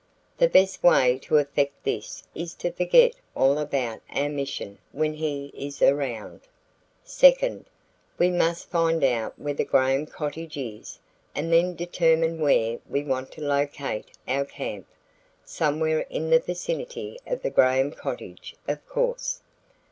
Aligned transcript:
The 0.39 0.47
best 0.49 0.81
way 0.81 1.19
to 1.19 1.37
effect 1.37 1.83
this 1.83 2.23
is 2.33 2.55
to 2.55 2.71
forget 2.71 3.13
all 3.35 3.59
about 3.59 4.01
our 4.09 4.29
mission 4.29 4.79
when 4.91 5.13
he 5.13 5.53
is 5.55 5.79
around. 5.79 6.41
"Second, 7.03 7.65
we 8.17 8.31
must 8.31 8.71
find 8.71 9.03
out 9.03 9.37
where 9.37 9.53
the 9.53 9.63
Graham 9.63 10.07
cottage 10.07 10.57
is 10.57 10.97
and 11.35 11.53
then 11.53 11.75
determine 11.75 12.39
where 12.39 12.79
we 12.89 13.03
want 13.03 13.31
to 13.33 13.41
locate 13.45 14.07
our 14.27 14.43
camp 14.45 14.87
somewhere 15.45 15.99
in 16.09 16.31
the 16.31 16.39
vicinity 16.39 17.19
of 17.27 17.43
the 17.43 17.51
Graham 17.51 17.91
cottage, 17.91 18.55
of 18.67 18.83
course." 18.87 19.41